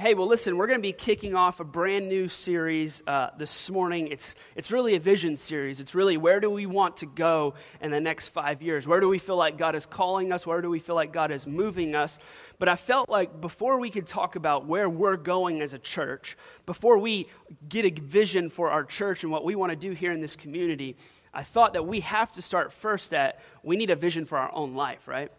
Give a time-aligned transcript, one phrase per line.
[0.00, 3.68] hey, well, listen, we're going to be kicking off a brand new series uh, this
[3.68, 4.08] morning.
[4.08, 5.78] It's, it's really a vision series.
[5.78, 8.88] It's really where do we want to go in the next five years?
[8.88, 10.46] Where do we feel like God is calling us?
[10.46, 12.18] Where do we feel like God is moving us?
[12.58, 16.34] But I felt like before we could talk about where we're going as a church,
[16.64, 17.26] before we
[17.68, 20.34] get a vision for our church and what we want to do here in this
[20.34, 20.96] community,
[21.34, 24.50] I thought that we have to start first that we need a vision for our
[24.54, 25.30] own life, right?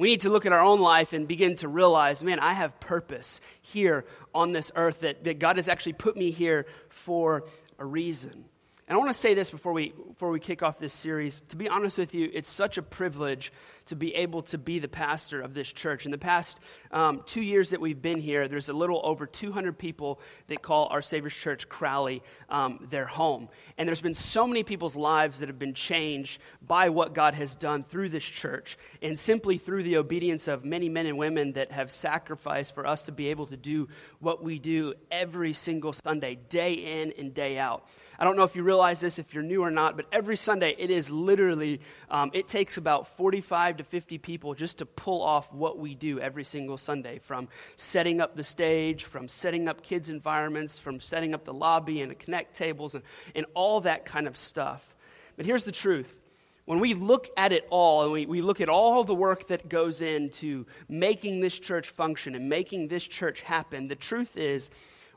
[0.00, 2.80] We need to look at our own life and begin to realize, man, I have
[2.80, 7.44] purpose here on this earth, that, that God has actually put me here for
[7.78, 8.46] a reason.
[8.90, 11.42] And I want to say this before we, before we kick off this series.
[11.50, 13.52] To be honest with you, it's such a privilege
[13.86, 16.06] to be able to be the pastor of this church.
[16.06, 16.58] In the past
[16.90, 20.88] um, two years that we've been here, there's a little over 200 people that call
[20.88, 23.48] our Savior's Church Crowley um, their home.
[23.78, 27.54] And there's been so many people's lives that have been changed by what God has
[27.54, 31.70] done through this church and simply through the obedience of many men and women that
[31.70, 36.40] have sacrificed for us to be able to do what we do every single Sunday,
[36.48, 37.86] day in and day out.
[38.20, 40.76] I don't know if you realize this, if you're new or not, but every Sunday
[40.78, 45.50] it is literally, um, it takes about 45 to 50 people just to pull off
[45.54, 50.10] what we do every single Sunday from setting up the stage, from setting up kids'
[50.10, 53.02] environments, from setting up the lobby and the connect tables and,
[53.34, 54.94] and all that kind of stuff.
[55.38, 56.14] But here's the truth
[56.66, 59.70] when we look at it all and we, we look at all the work that
[59.70, 64.70] goes into making this church function and making this church happen, the truth is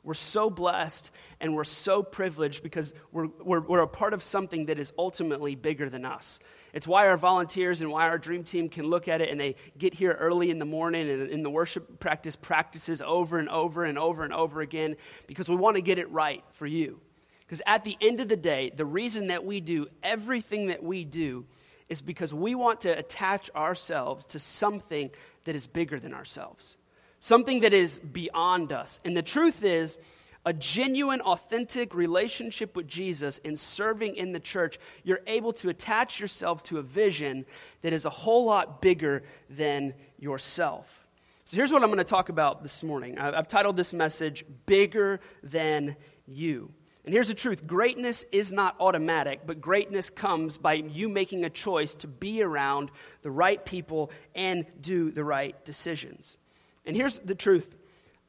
[0.03, 4.65] we're so blessed and we're so privileged because we're, we're, we're, a part of something
[4.65, 6.39] that is ultimately bigger than us.
[6.73, 9.55] It's why our volunteers and why our dream team can look at it and they
[9.77, 13.85] get here early in the morning and in the worship practice practices over and over
[13.85, 16.99] and over and over again because we want to get it right for you.
[17.41, 21.05] Because at the end of the day, the reason that we do everything that we
[21.05, 21.45] do
[21.87, 25.11] is because we want to attach ourselves to something
[25.45, 26.75] that is bigger than ourselves
[27.23, 28.99] something that is beyond us.
[29.05, 29.97] And the truth is,
[30.45, 36.19] a genuine, authentic relationship with Jesus and serving in the church, you're able to attach
[36.19, 37.45] yourself to a vision
[37.81, 41.05] that is a whole lot bigger than yourself.
[41.45, 43.17] So here's what I'm going to talk about this morning.
[43.17, 45.95] I've titled this message, Bigger Than
[46.27, 46.73] You.
[47.05, 51.49] And here's the truth greatness is not automatic, but greatness comes by you making a
[51.49, 56.37] choice to be around the right people and do the right decisions.
[56.85, 57.73] And here's the truth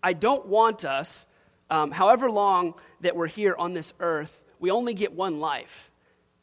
[0.03, 1.27] I don't want us,
[1.71, 5.91] um, however long that we're here on this earth, we only get one life.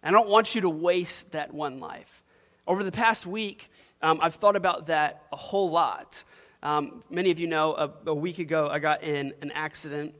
[0.03, 2.23] And I don't want you to waste that one life.
[2.67, 3.69] Over the past week,
[4.01, 6.23] um, I've thought about that a whole lot.
[6.63, 10.15] Um, many of you know a, a week ago I got in an accident.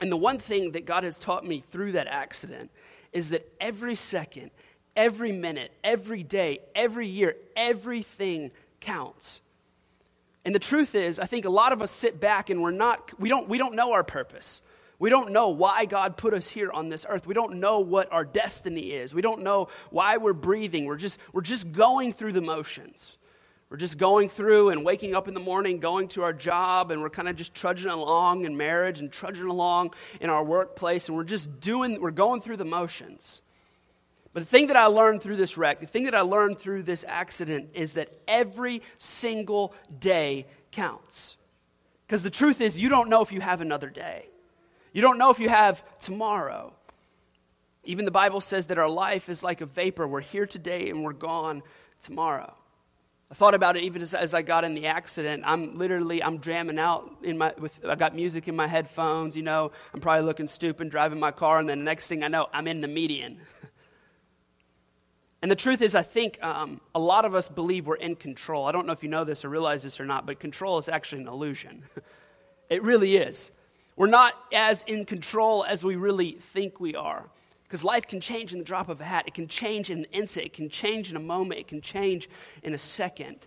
[0.00, 2.70] And the one thing that God has taught me through that accident
[3.12, 4.50] is that every second,
[4.96, 9.40] every minute, every day, every year, everything counts.
[10.44, 13.18] And the truth is, I think a lot of us sit back and we're not,
[13.20, 14.62] we don't, we don't know our purpose.
[14.98, 17.26] We don't know why God put us here on this earth.
[17.26, 19.14] We don't know what our destiny is.
[19.14, 20.84] We don't know why we're breathing.
[20.84, 23.16] We're just, we're just going through the motions.
[23.70, 27.00] We're just going through and waking up in the morning, going to our job, and
[27.00, 31.16] we're kind of just trudging along in marriage and trudging along in our workplace, and
[31.16, 33.42] we're just doing, we're going through the motions.
[34.32, 36.84] But the thing that I learned through this wreck, the thing that I learned through
[36.84, 41.36] this accident is that every single day counts.
[42.06, 44.28] Because the truth is, you don't know if you have another day.
[44.92, 46.72] You don't know if you have tomorrow.
[47.84, 50.06] Even the Bible says that our life is like a vapor.
[50.06, 51.62] We're here today and we're gone
[52.00, 52.54] tomorrow.
[53.30, 55.44] I thought about it even as, as, I got in the accident.
[55.46, 59.42] I'm literally I'm jamming out in my with I got music in my headphones, you
[59.44, 59.70] know.
[59.94, 62.66] I'm probably looking stupid driving my car and then the next thing I know, I'm
[62.66, 63.38] in the median.
[65.42, 68.66] And the truth is, I think um, a lot of us believe we're in control.
[68.66, 70.88] I don't know if you know this or realize this or not, but control is
[70.88, 71.84] actually an illusion.
[72.70, 73.50] it really is.
[73.96, 77.24] We're not as in control as we really think we are.
[77.64, 79.28] Because life can change in the drop of a hat.
[79.28, 80.46] It can change in an instant.
[80.46, 81.60] It can change in a moment.
[81.60, 82.28] It can change
[82.62, 83.46] in a second.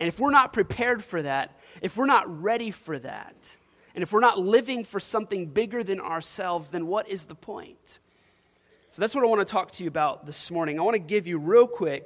[0.00, 3.56] And if we're not prepared for that, if we're not ready for that,
[3.94, 7.98] and if we're not living for something bigger than ourselves, then what is the point?
[8.92, 10.80] So that's what I want to talk to you about this morning.
[10.80, 12.04] I want to give you, real quick,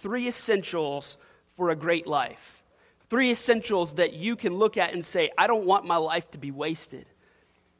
[0.00, 1.18] three essentials
[1.56, 2.62] for a great life.
[3.10, 6.38] Three essentials that you can look at and say, I don't want my life to
[6.38, 7.06] be wasted.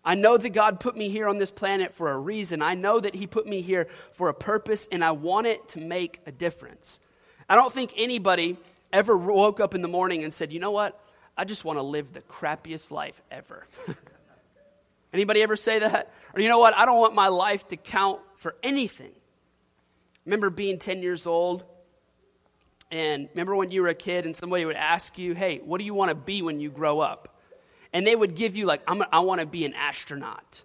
[0.04, 2.60] I know that God put me here on this planet for a reason.
[2.60, 5.80] I know that He put me here for a purpose, and I want it to
[5.80, 7.00] make a difference.
[7.48, 8.58] I don't think anybody
[8.92, 11.00] ever woke up in the morning and said, You know what?
[11.34, 13.66] I just want to live the crappiest life ever.
[15.14, 16.12] Anybody ever say that?
[16.34, 16.76] Or you know what?
[16.76, 19.10] I don't want my life to count for anything.
[20.24, 21.64] Remember being 10 years old?
[22.90, 25.84] And remember when you were a kid and somebody would ask you, hey, what do
[25.84, 27.34] you want to be when you grow up?
[27.94, 30.62] and they would give you, like, I want to be an astronaut.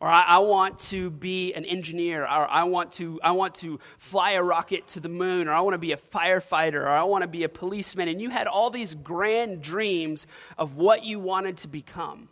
[0.00, 3.78] Or I, I, want to be an engineer, or I want, to, I want to
[3.98, 7.02] fly a rocket to the moon, or I want to be a firefighter, or I
[7.02, 8.08] want to be a policeman.
[8.08, 10.26] And you had all these grand dreams
[10.56, 12.30] of what you wanted to become.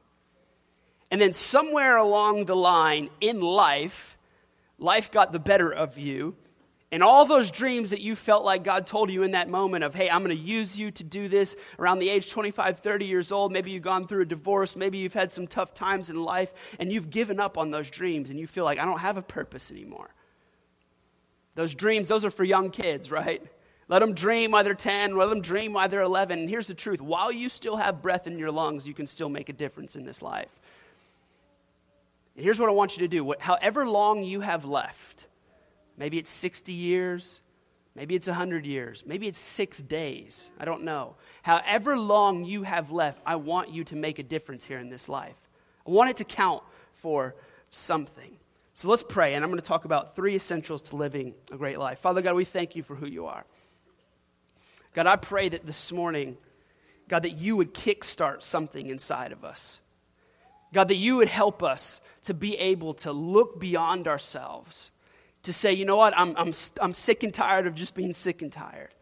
[1.10, 4.17] And then somewhere along the line in life,
[4.78, 6.36] life got the better of you,
[6.90, 9.94] and all those dreams that you felt like God told you in that moment of,
[9.94, 13.30] hey, I'm going to use you to do this around the age 25, 30 years
[13.30, 13.52] old.
[13.52, 14.74] Maybe you've gone through a divorce.
[14.74, 18.30] Maybe you've had some tough times in life and you've given up on those dreams
[18.30, 20.08] and you feel like, I don't have a purpose anymore.
[21.56, 23.42] Those dreams, those are for young kids, right?
[23.88, 26.38] Let them dream while they're 10, let them dream while they're 11.
[26.38, 29.28] And here's the truth while you still have breath in your lungs, you can still
[29.28, 30.58] make a difference in this life.
[32.38, 35.26] And here's what I want you to do however long you have left,
[35.98, 37.42] Maybe it's 60 years.
[37.94, 39.02] Maybe it's 100 years.
[39.04, 40.48] Maybe it's six days.
[40.58, 41.16] I don't know.
[41.42, 45.08] However long you have left, I want you to make a difference here in this
[45.08, 45.34] life.
[45.84, 46.62] I want it to count
[46.94, 47.34] for
[47.70, 48.30] something.
[48.74, 51.80] So let's pray, and I'm going to talk about three essentials to living a great
[51.80, 51.98] life.
[51.98, 53.44] Father God, we thank you for who you are.
[54.94, 56.36] God, I pray that this morning,
[57.08, 59.80] God, that you would kickstart something inside of us.
[60.72, 64.90] God, that you would help us to be able to look beyond ourselves
[65.44, 68.42] to say, you know what, I'm, I'm, I'm sick and tired of just being sick
[68.42, 68.94] and tired.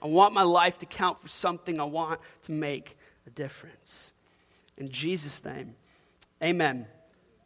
[0.00, 1.80] I want my life to count for something.
[1.80, 2.96] I want to make
[3.26, 4.12] a difference.
[4.76, 5.74] In Jesus' name,
[6.42, 6.86] amen.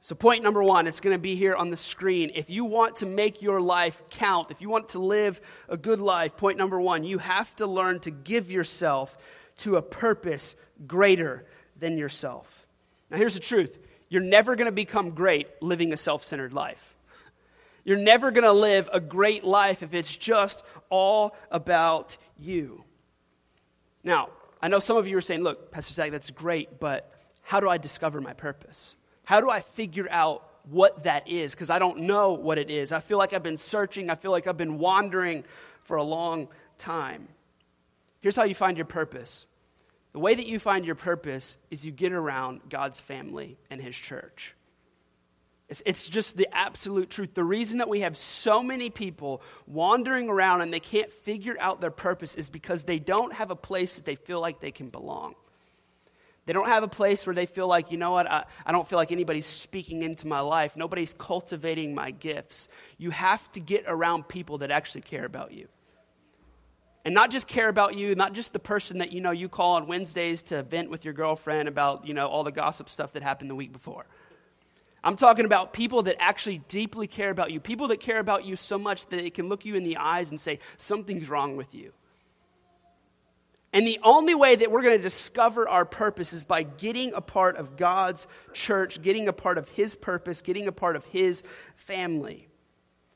[0.02, 2.32] So, point number one, it's going to be here on the screen.
[2.34, 6.00] If you want to make your life count, if you want to live a good
[6.00, 9.16] life, point number one, you have to learn to give yourself
[9.58, 10.56] to a purpose
[10.86, 11.46] greater
[11.78, 12.61] than yourself.
[13.12, 13.78] Now, here's the truth
[14.08, 16.96] you're never going to become great living a self centered life.
[17.84, 22.84] You're never going to live a great life if it's just all about you.
[24.02, 24.30] Now,
[24.60, 27.12] I know some of you are saying, look, Pastor Zach, that's great, but
[27.42, 28.94] how do I discover my purpose?
[29.24, 31.52] How do I figure out what that is?
[31.52, 32.92] Because I don't know what it is.
[32.92, 35.44] I feel like I've been searching, I feel like I've been wandering
[35.82, 36.48] for a long
[36.78, 37.28] time.
[38.20, 39.46] Here's how you find your purpose
[40.12, 43.96] the way that you find your purpose is you get around God's family and His
[43.96, 44.54] church.
[45.68, 47.32] It's, it's just the absolute truth.
[47.32, 51.80] The reason that we have so many people wandering around and they can't figure out
[51.80, 54.90] their purpose is because they don't have a place that they feel like they can
[54.90, 55.34] belong.
[56.44, 58.86] They don't have a place where they feel like, you know what, I, I don't
[58.86, 60.76] feel like anybody's speaking into my life.
[60.76, 62.68] Nobody's cultivating my gifts.
[62.98, 65.68] You have to get around people that actually care about you.
[67.04, 69.74] And not just care about you, not just the person that you know you call
[69.74, 73.22] on Wednesdays to vent with your girlfriend about, you know, all the gossip stuff that
[73.22, 74.06] happened the week before.
[75.04, 78.54] I'm talking about people that actually deeply care about you, people that care about you
[78.54, 81.74] so much that they can look you in the eyes and say, something's wrong with
[81.74, 81.92] you.
[83.72, 87.20] And the only way that we're going to discover our purpose is by getting a
[87.22, 91.42] part of God's church, getting a part of His purpose, getting a part of His
[91.74, 92.48] family.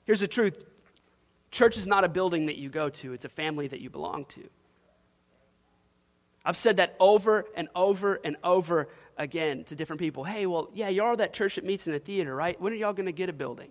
[0.05, 0.65] Here's the truth
[1.57, 4.27] church is not a building that you go to, it's a family that you belong
[4.27, 4.49] to.
[6.45, 10.23] I've said that over and over and over again to different people.
[10.23, 12.61] Hey, well, yeah, you're that church that meets in the theater, right?
[12.61, 13.71] When are y'all going to get a building?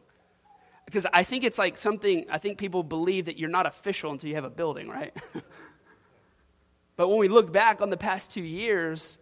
[0.85, 4.29] Because I think it's like something, I think people believe that you're not official until
[4.29, 5.15] you have a building, right?
[6.97, 9.17] but when we look back on the past two years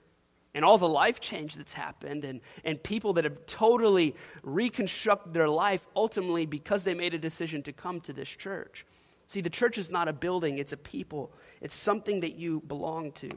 [0.54, 5.50] and all the life change that's happened and, and people that have totally reconstructed their
[5.50, 8.86] life ultimately because they made a decision to come to this church.
[9.28, 13.12] See, the church is not a building, it's a people, it's something that you belong
[13.14, 13.30] to.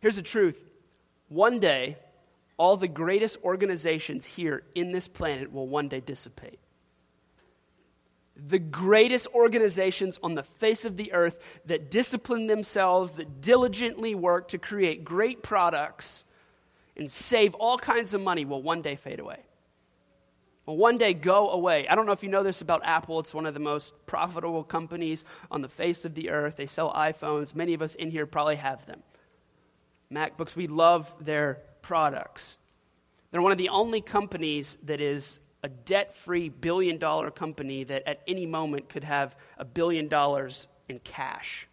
[0.00, 0.60] Here's the truth
[1.28, 1.96] one day,
[2.56, 6.58] all the greatest organizations here in this planet will one day dissipate.
[8.46, 14.48] The greatest organizations on the face of the earth that discipline themselves, that diligently work
[14.48, 16.24] to create great products
[16.96, 19.40] and save all kinds of money will one day fade away
[20.70, 21.88] will one day go away.
[21.88, 23.18] I don't know if you know this about Apple.
[23.18, 26.56] It's one of the most profitable companies on the face of the earth.
[26.56, 27.56] They sell iPhones.
[27.56, 29.02] Many of us in here probably have them.
[30.12, 32.56] MacBooks, we love their products.
[33.30, 38.06] They're one of the only companies that is a debt free billion dollar company that
[38.08, 41.66] at any moment could have a billion dollars in cash.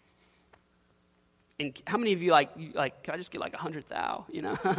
[1.60, 4.26] And how many of you like, like, can I just get like a hundred thou,
[4.32, 4.58] you know?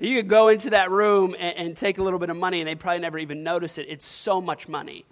[0.00, 2.68] You could go into that room and, and take a little bit of money, and
[2.68, 3.86] they probably never even notice it.
[3.88, 5.04] It's so much money.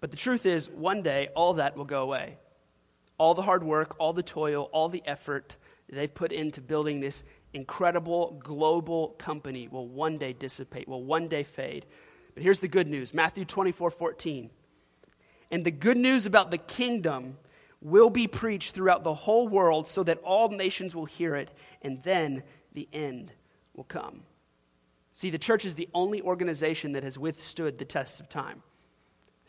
[0.00, 2.36] But the truth is, one day, all that will go away.
[3.16, 5.56] All the hard work, all the toil, all the effort
[5.88, 11.42] they've put into building this incredible global company will one day dissipate, will one day
[11.42, 11.86] fade.
[12.34, 14.50] But here's the good news Matthew 24 14.
[15.50, 17.38] And the good news about the kingdom
[17.80, 21.50] will be preached throughout the whole world so that all nations will hear it,
[21.80, 22.42] and then
[22.74, 23.32] the end
[23.74, 24.22] will come.
[25.12, 28.62] See, the church is the only organization that has withstood the test of time.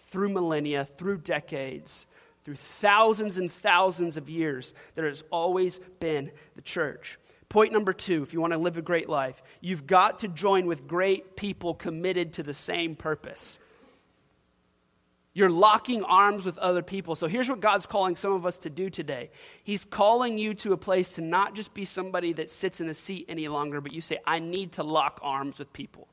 [0.10, 2.06] Through millennia, through decades,
[2.44, 7.20] through thousands and thousands of years, there has always been the church.
[7.50, 10.68] Point number two if you want to live a great life, you've got to join
[10.68, 13.60] with great people committed to the same purpose.
[15.34, 17.16] You're locking arms with other people.
[17.16, 19.30] So here's what God's calling some of us to do today.
[19.64, 22.94] He's calling you to a place to not just be somebody that sits in a
[22.94, 26.08] seat any longer, but you say, I need to lock arms with people.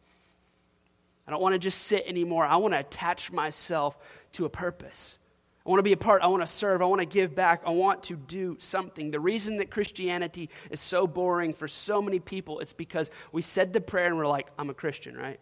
[1.26, 2.44] I don't want to just sit anymore.
[2.44, 3.96] I want to attach myself
[4.32, 5.18] to a purpose.
[5.66, 6.22] I want to be a part.
[6.22, 6.80] I want to serve.
[6.80, 7.62] I want to give back.
[7.66, 9.10] I want to do something.
[9.10, 13.72] The reason that Christianity is so boring for so many people, it's because we said
[13.72, 15.40] the prayer and we're like, I'm a Christian, right?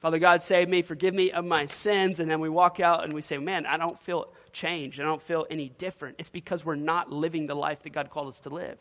[0.00, 2.20] Father God, save me, forgive me of my sins.
[2.20, 5.00] And then we walk out and we say, Man, I don't feel changed.
[5.00, 6.16] I don't feel any different.
[6.18, 8.78] It's because we're not living the life that God called us to live.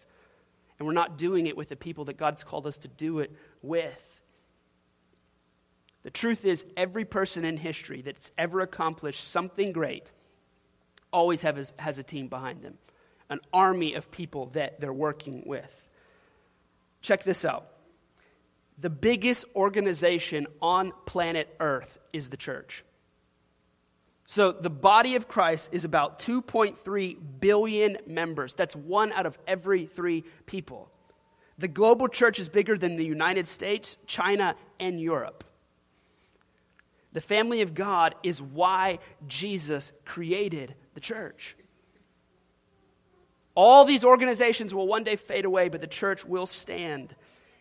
[0.78, 3.32] And we're not doing it with the people that God's called us to do it
[3.62, 4.17] with.
[6.08, 10.10] The truth is, every person in history that's ever accomplished something great
[11.12, 12.78] always has, has a team behind them,
[13.30, 15.90] an army of people that they're working with.
[17.02, 17.68] Check this out
[18.78, 22.86] the biggest organization on planet Earth is the church.
[24.26, 28.54] So the body of Christ is about 2.3 billion members.
[28.54, 30.90] That's one out of every three people.
[31.58, 35.44] The global church is bigger than the United States, China, and Europe.
[37.18, 41.56] The family of God is why Jesus created the church.
[43.56, 47.16] All these organizations will one day fade away, but the church will stand.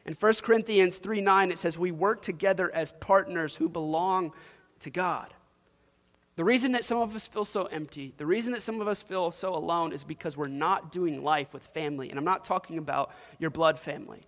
[0.05, 4.33] In 1 Corinthians 3 9, it says, We work together as partners who belong
[4.81, 5.33] to God.
[6.35, 9.01] The reason that some of us feel so empty, the reason that some of us
[9.01, 12.11] feel so alone is because we're not doing life with family.
[12.11, 14.27] And I'm not talking about your blood family,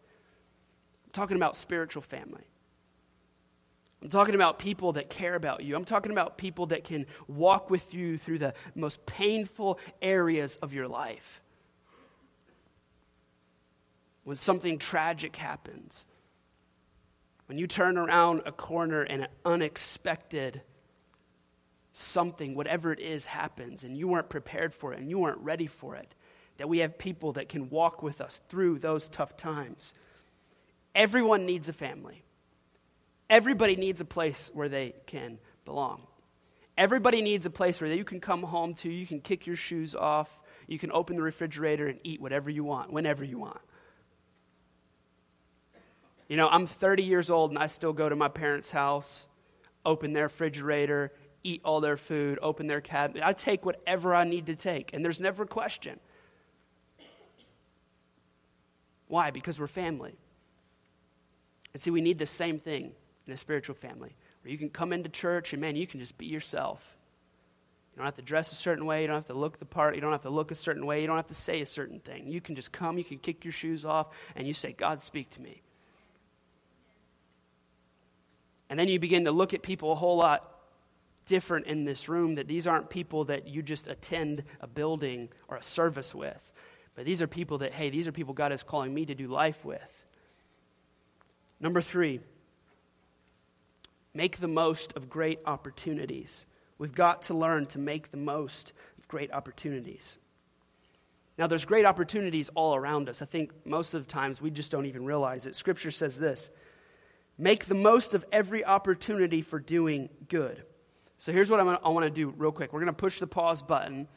[1.05, 2.47] I'm talking about spiritual family.
[4.02, 5.75] I'm talking about people that care about you.
[5.75, 10.73] I'm talking about people that can walk with you through the most painful areas of
[10.73, 11.40] your life
[14.28, 16.05] when something tragic happens,
[17.47, 20.61] when you turn around a corner and an unexpected
[21.95, 25.67] something, whatever it is, happens and you weren't prepared for it and you weren't ready
[25.67, 26.14] for it,
[26.59, 29.95] that we have people that can walk with us through those tough times.
[30.95, 32.23] Everyone needs a family.
[33.31, 36.03] Everybody needs a place where they can belong.
[36.77, 39.95] Everybody needs a place where you can come home to, you can kick your shoes
[39.95, 43.61] off, you can open the refrigerator and eat whatever you want, whenever you want.
[46.29, 49.27] You know, I'm 30 years old and I still go to my parents' house,
[49.85, 53.25] open their refrigerator, eat all their food, open their cabinet.
[53.27, 55.99] I take whatever I need to take, and there's never a question.
[59.09, 59.31] Why?
[59.31, 60.15] Because we're family.
[61.73, 62.93] And see, we need the same thing
[63.29, 66.19] in a spiritual family where you can come into church and, man, you can just
[66.19, 66.97] be yourself.
[67.93, 69.03] You don't have to dress a certain way.
[69.03, 69.95] You don't have to look the part.
[69.95, 71.01] You don't have to look a certain way.
[71.01, 72.29] You don't have to say a certain thing.
[72.29, 75.31] You can just come, you can kick your shoes off, and you say, God, speak
[75.31, 75.63] to me.
[78.71, 80.49] And then you begin to look at people a whole lot
[81.27, 85.57] different in this room that these aren't people that you just attend a building or
[85.57, 86.53] a service with.
[86.95, 89.29] But these are people that, hey, these are people God is calling me to do
[89.29, 90.07] life with.
[91.61, 92.21] Number three,
[94.15, 96.47] make the most of great opportunities.
[96.79, 100.17] We've got to learn to make the most of great opportunities.
[101.38, 103.23] Now, there's great opportunities all around us.
[103.23, 105.55] I think most of the times we just don't even realize it.
[105.55, 106.50] Scripture says this
[107.38, 110.62] Make the most of every opportunity for doing good.
[111.19, 112.73] So here's what gonna, I want to do real quick.
[112.73, 114.09] We're going to push the pause button,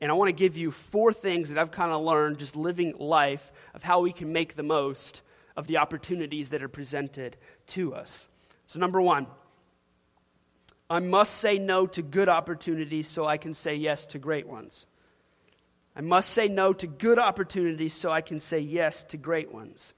[0.00, 2.94] and I want to give you four things that I've kind of learned just living
[2.98, 5.22] life of how we can make the most
[5.56, 7.36] of the opportunities that are presented
[7.68, 8.28] to us.
[8.70, 9.26] So, number one,
[10.88, 14.86] I must say no to good opportunities so I can say yes to great ones.
[15.96, 19.92] I must say no to good opportunities so I can say yes to great ones.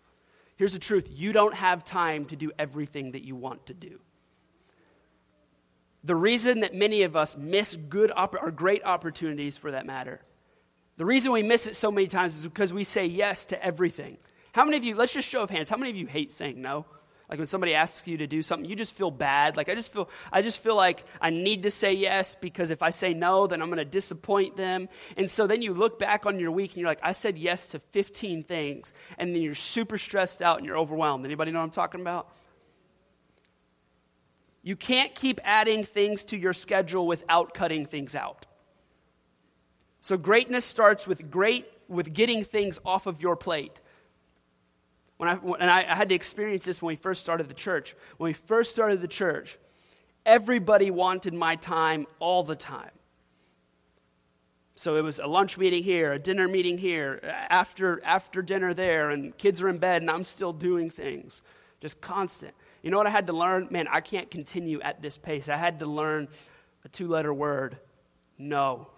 [0.56, 4.00] Here's the truth you don't have time to do everything that you want to do.
[6.02, 10.22] The reason that many of us miss good or great opportunities for that matter,
[10.96, 14.16] the reason we miss it so many times is because we say yes to everything.
[14.52, 16.62] How many of you, let's just show of hands, how many of you hate saying
[16.62, 16.86] no?
[17.32, 19.56] Like when somebody asks you to do something, you just feel bad.
[19.56, 22.82] Like I just feel, I just feel like I need to say yes because if
[22.82, 24.90] I say no, then I'm going to disappoint them.
[25.16, 27.68] And so then you look back on your week and you're like, I said yes
[27.68, 31.24] to 15 things, and then you're super stressed out and you're overwhelmed.
[31.24, 32.28] Anybody know what I'm talking about?
[34.62, 38.44] You can't keep adding things to your schedule without cutting things out.
[40.02, 43.80] So greatness starts with great with getting things off of your plate.
[45.22, 47.94] When I, and I, I had to experience this when we first started the church.
[48.16, 49.56] When we first started the church,
[50.26, 52.90] everybody wanted my time all the time.
[54.74, 59.10] So it was a lunch meeting here, a dinner meeting here, after, after dinner there,
[59.10, 61.40] and kids are in bed, and I'm still doing things.
[61.80, 62.52] Just constant.
[62.82, 63.68] You know what I had to learn?
[63.70, 65.48] Man, I can't continue at this pace.
[65.48, 66.26] I had to learn
[66.84, 67.78] a two letter word
[68.42, 68.88] no.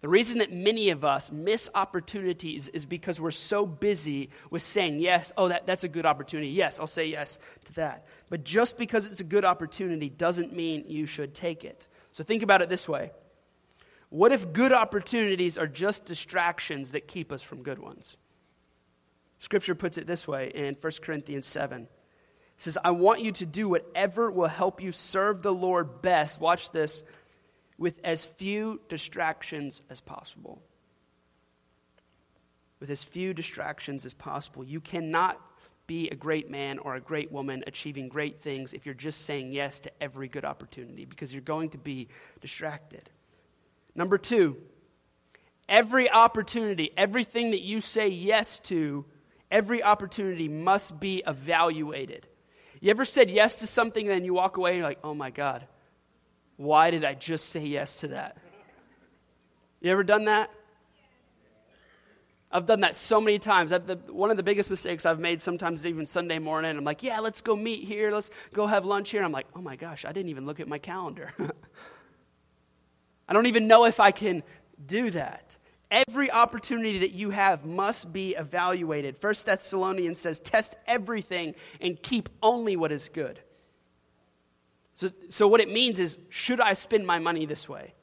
[0.00, 5.00] The reason that many of us miss opportunities is because we're so busy with saying
[5.00, 5.32] yes.
[5.36, 6.50] Oh, that, that's a good opportunity.
[6.50, 8.06] Yes, I'll say yes to that.
[8.30, 11.86] But just because it's a good opportunity doesn't mean you should take it.
[12.12, 13.10] So think about it this way
[14.08, 18.16] What if good opportunities are just distractions that keep us from good ones?
[19.38, 21.82] Scripture puts it this way in 1 Corinthians 7.
[21.82, 21.88] It
[22.58, 26.40] says, I want you to do whatever will help you serve the Lord best.
[26.40, 27.04] Watch this
[27.78, 30.60] with as few distractions as possible.
[32.80, 34.64] With as few distractions as possible.
[34.64, 35.40] You cannot
[35.86, 39.52] be a great man or a great woman achieving great things if you're just saying
[39.52, 42.08] yes to every good opportunity because you're going to be
[42.40, 43.08] distracted.
[43.94, 44.58] Number two,
[45.68, 49.06] every opportunity, everything that you say yes to
[49.50, 52.26] Every opportunity must be evaluated.
[52.80, 55.14] You ever said yes to something and then you walk away and you're like, oh
[55.14, 55.66] my God,
[56.58, 58.36] why did I just say yes to that?
[59.80, 60.50] You ever done that?
[62.50, 63.70] I've done that so many times.
[63.70, 67.20] The, one of the biggest mistakes I've made sometimes even Sunday morning, I'm like, yeah,
[67.20, 68.10] let's go meet here.
[68.10, 69.20] Let's go have lunch here.
[69.20, 71.32] And I'm like, oh my gosh, I didn't even look at my calendar.
[73.28, 74.42] I don't even know if I can
[74.84, 75.56] do that.
[75.90, 79.16] Every opportunity that you have must be evaluated.
[79.16, 83.38] First Thessalonians says, test everything and keep only what is good.
[84.98, 87.94] So, so what it means is, should I spend my money this way?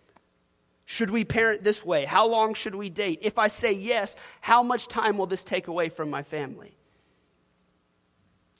[0.86, 2.06] Should we parent this way?
[2.06, 3.20] How long should we date?
[3.22, 6.78] If I say yes, how much time will this take away from my family?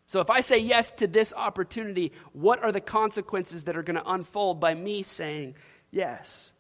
[0.06, 3.96] So, if I say yes to this opportunity, what are the consequences that are going
[3.96, 5.56] to unfold by me saying
[5.90, 6.52] yes?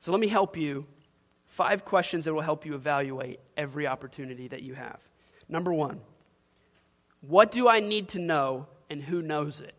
[0.00, 0.84] So let me help you.
[1.46, 5.00] Five questions that will help you evaluate every opportunity that you have.
[5.48, 6.02] Number one,
[7.28, 9.74] what do I need to know and who knows it?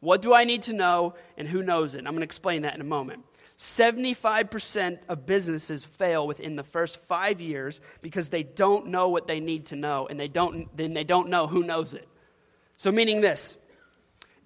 [0.00, 1.98] What do I need to know and who knows it?
[1.98, 3.24] I'm going to explain that in a moment.
[3.58, 9.40] 75% of businesses fail within the first five years because they don't know what they
[9.40, 12.06] need to know and they don't, then they don't know who knows it.
[12.76, 13.56] So, meaning this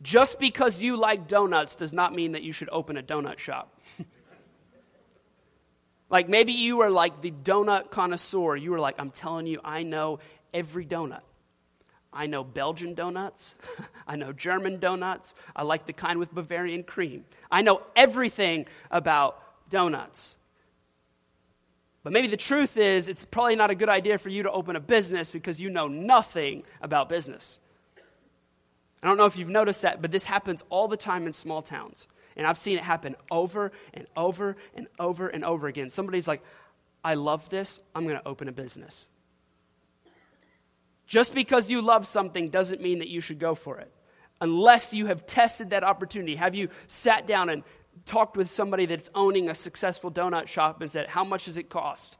[0.03, 3.77] just because you like donuts does not mean that you should open a donut shop.
[6.11, 8.57] Like maybe you are like the donut connoisseur.
[8.57, 10.19] You are like, I'm telling you, I know
[10.53, 11.21] every donut.
[12.12, 13.55] I know Belgian donuts.
[14.07, 15.35] I know German donuts.
[15.55, 17.25] I like the kind with Bavarian cream.
[17.51, 20.35] I know everything about donuts.
[22.03, 24.75] But maybe the truth is, it's probably not a good idea for you to open
[24.75, 27.61] a business because you know nothing about business.
[29.03, 31.62] I don't know if you've noticed that, but this happens all the time in small
[31.62, 32.07] towns.
[32.37, 35.90] And I've seen it happen over and over and over and over again.
[35.90, 36.42] Somebody's like,
[37.05, 39.09] I love this, I'm going to open a business.
[41.11, 43.92] Just because you love something doesn't mean that you should go for it.
[44.40, 46.37] Unless you have tested that opportunity.
[46.37, 47.64] Have you sat down and
[48.07, 51.68] talked with somebody that's owning a successful donut shop and said, How much does it
[51.68, 52.16] cost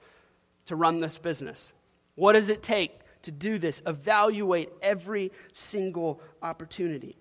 [0.67, 1.73] to run this business?
[2.17, 3.81] What does it take to do this?
[3.87, 7.17] Evaluate every single opportunity.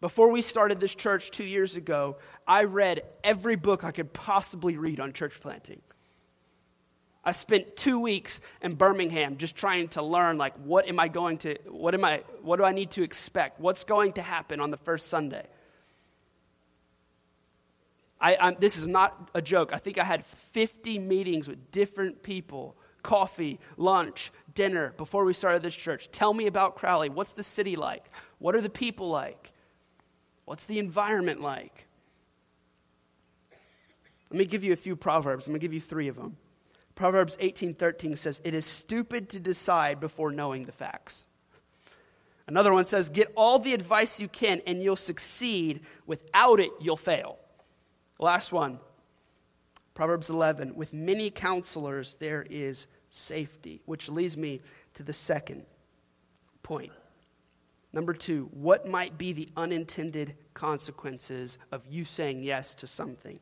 [0.00, 2.16] Before we started this church two years ago,
[2.48, 5.82] I read every book I could possibly read on church planting.
[7.24, 11.38] I spent two weeks in Birmingham just trying to learn, like, what am I going
[11.38, 13.60] to, what am I, what do I need to expect?
[13.60, 15.46] What's going to happen on the first Sunday?
[18.20, 19.72] I, I'm, this is not a joke.
[19.72, 25.62] I think I had 50 meetings with different people coffee, lunch, dinner before we started
[25.62, 26.10] this church.
[26.12, 27.08] Tell me about Crowley.
[27.08, 28.04] What's the city like?
[28.38, 29.52] What are the people like?
[30.44, 31.86] What's the environment like?
[34.30, 35.46] Let me give you a few proverbs.
[35.46, 36.36] I'm going to give you 3 of them.
[37.00, 41.24] Proverbs 18:13 says, "It is stupid to decide before knowing the facts."
[42.46, 45.80] Another one says, "Get all the advice you can and you'll succeed.
[46.04, 47.38] Without it, you'll fail."
[48.18, 48.80] Last one.
[49.94, 54.60] Proverbs 11, "With many counselors there is safety," which leads me
[54.92, 55.64] to the second
[56.62, 56.92] point.
[57.94, 63.40] Number two, what might be the unintended consequences of you saying yes to something?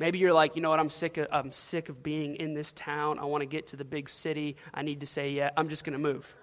[0.00, 2.72] Maybe you're like, you know what, I'm sick of, I'm sick of being in this
[2.72, 3.18] town.
[3.18, 4.56] I want to get to the big city.
[4.72, 6.34] I need to say, yeah, I'm just going to move.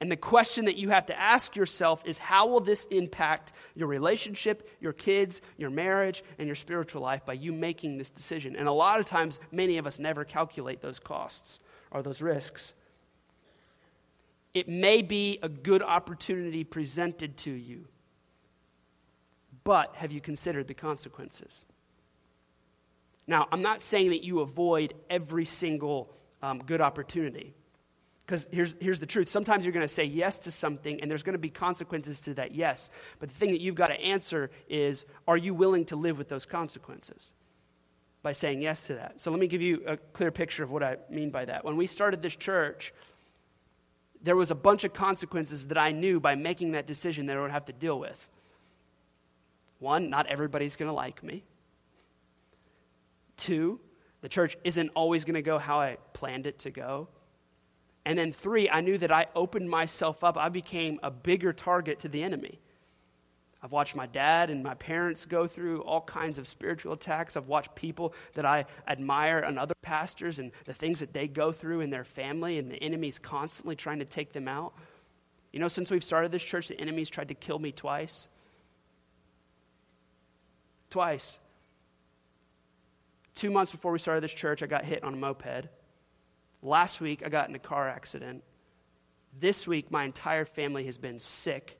[0.00, 3.86] And the question that you have to ask yourself is how will this impact your
[3.86, 8.56] relationship, your kids, your marriage, and your spiritual life by you making this decision?
[8.56, 12.72] And a lot of times, many of us never calculate those costs or those risks.
[14.54, 17.88] It may be a good opportunity presented to you,
[19.64, 21.66] but have you considered the consequences?
[23.26, 27.54] Now, I'm not saying that you avoid every single um, good opportunity.
[28.26, 29.28] Because here's, here's the truth.
[29.28, 32.34] Sometimes you're going to say yes to something, and there's going to be consequences to
[32.34, 32.90] that yes.
[33.18, 36.28] But the thing that you've got to answer is are you willing to live with
[36.28, 37.32] those consequences?
[38.22, 39.20] By saying yes to that.
[39.20, 41.64] So let me give you a clear picture of what I mean by that.
[41.64, 42.94] When we started this church,
[44.22, 47.40] there was a bunch of consequences that I knew by making that decision that I
[47.40, 48.28] would have to deal with.
[49.78, 51.44] One, not everybody's going to like me.
[53.44, 53.78] Two,
[54.22, 57.08] the church isn't always going to go how I planned it to go.
[58.06, 60.38] And then three, I knew that I opened myself up.
[60.38, 62.58] I became a bigger target to the enemy.
[63.62, 67.36] I've watched my dad and my parents go through all kinds of spiritual attacks.
[67.36, 71.52] I've watched people that I admire and other pastors and the things that they go
[71.52, 74.72] through in their family, and the enemy's constantly trying to take them out.
[75.52, 78.26] You know, since we've started this church, the enemy's tried to kill me twice.
[80.88, 81.40] Twice.
[83.34, 85.68] Two months before we started this church, I got hit on a moped.
[86.62, 88.42] Last week, I got in a car accident.
[89.38, 91.78] This week, my entire family has been sick.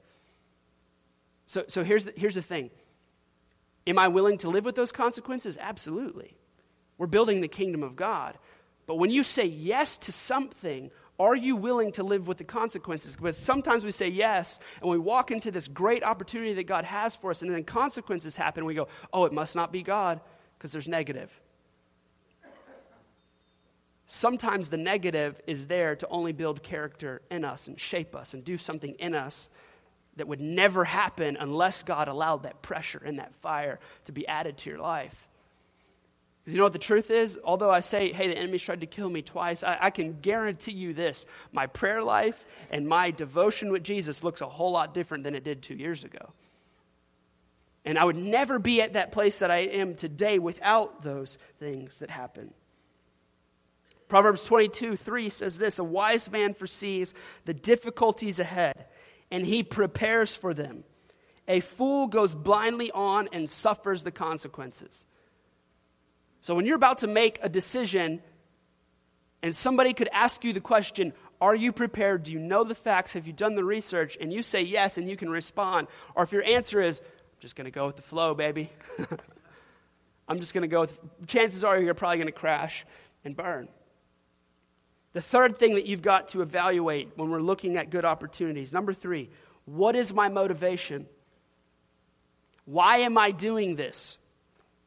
[1.47, 2.71] So, so here's, the, here's the thing
[3.87, 5.57] Am I willing to live with those consequences?
[5.61, 6.37] Absolutely.
[6.99, 8.39] We're building the kingdom of God.
[8.87, 13.17] But when you say yes to something, are you willing to live with the consequences?
[13.17, 17.15] Because sometimes we say yes, and we walk into this great opportunity that God has
[17.15, 20.21] for us, and then consequences happen, and we go, oh, it must not be God,
[20.59, 21.31] because there's negative
[24.07, 28.45] sometimes the negative is there to only build character in us and shape us and
[28.45, 29.49] do something in us
[30.17, 34.59] that would never happen unless God allowed that pressure and that fire to be added
[34.59, 35.29] to your life.
[36.45, 37.39] Because you know what the truth is?
[37.43, 40.73] Although I say, hey, the enemy's tried to kill me twice, I, I, can guarantee
[40.73, 45.25] you this my prayer life and my devotion with Jesus looks a whole lot different
[45.25, 46.33] than it did two years ago.
[47.87, 52.01] And I would never be at that place that I am today without those things
[52.01, 52.53] that happen.
[54.15, 57.15] Proverbs 22 3 says this A wise man foresees
[57.47, 58.85] the difficulties ahead,
[59.33, 60.85] and he prepares for them.
[61.49, 65.05] A fool goes blindly on and suffers the consequences.
[66.43, 68.23] So when you're about to make a decision,
[69.43, 72.23] and somebody could ask you the question, Are you prepared?
[72.23, 73.15] Do you know the facts?
[73.15, 74.17] Have you done the research?
[74.21, 75.89] And you say yes, and you can respond.
[76.15, 78.71] Or if your answer is, I'm just going to go with the flow, baby.
[80.29, 82.87] I'm just going to go with, chances are you're probably going to crash
[83.25, 83.67] and burn.
[85.15, 88.93] The third thing that you've got to evaluate when we're looking at good opportunities number
[88.93, 89.31] three,
[89.65, 91.07] what is my motivation?
[92.67, 94.19] Why am I doing this?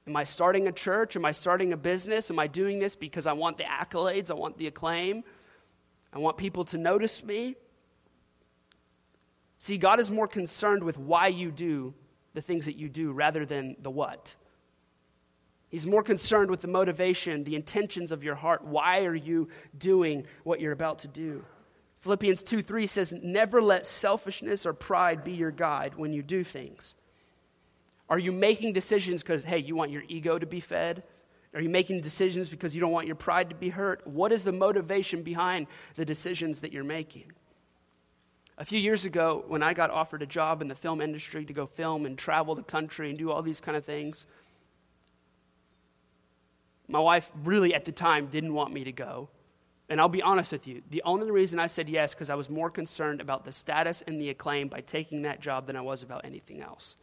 [0.05, 1.15] Am I starting a church?
[1.15, 2.29] Am I starting a business?
[2.29, 4.29] Am I doing this because I want the accolades?
[4.29, 5.23] I want the acclaim?
[6.13, 7.55] I want people to notice me?
[9.59, 11.93] See, God is more concerned with why you do
[12.33, 14.35] the things that you do rather than the what.
[15.69, 18.63] He's more concerned with the motivation, the intentions of your heart.
[18.63, 21.43] Why are you doing what you're about to do?
[21.99, 26.43] Philippians 2 3 says, Never let selfishness or pride be your guide when you do
[26.43, 26.95] things.
[28.09, 31.03] Are you making decisions because, hey, you want your ego to be fed?
[31.53, 34.05] Are you making decisions because you don't want your pride to be hurt?
[34.05, 37.31] What is the motivation behind the decisions that you're making?
[38.57, 41.53] A few years ago, when I got offered a job in the film industry to
[41.53, 44.25] go film and travel the country and do all these kind of things,
[46.87, 49.29] my wife really at the time didn't want me to go.
[49.89, 52.49] And I'll be honest with you, the only reason I said yes because I was
[52.49, 56.03] more concerned about the status and the acclaim by taking that job than I was
[56.03, 56.97] about anything else.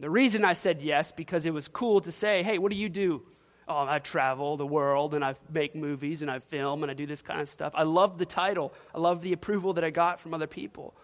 [0.00, 2.88] The reason I said yes because it was cool to say, "Hey, what do you
[2.88, 3.22] do?"
[3.68, 7.06] Oh, I travel the world and I make movies and I film and I do
[7.06, 7.72] this kind of stuff.
[7.74, 8.74] I love the title.
[8.94, 10.94] I love the approval that I got from other people.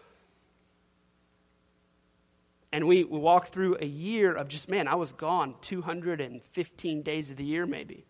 [2.72, 7.30] And we, we walked through a year of just, man, I was gone 215 days
[7.30, 8.04] of the year, maybe.